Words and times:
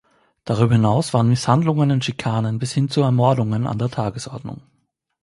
Darüber 0.45 0.73
hinaus 0.73 1.13
waren 1.13 1.29
Misshandlungen 1.29 1.91
und 1.91 2.03
Schikanen 2.03 2.57
bis 2.57 2.73
hin 2.73 2.89
zu 2.89 3.01
Ermordungen 3.03 3.67
an 3.67 3.77
der 3.77 3.89
Tagesordnung. 3.91 4.63